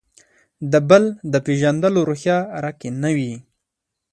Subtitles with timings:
[0.71, 3.33] د «بل» د پېژندلو روحیه راکې نه وي.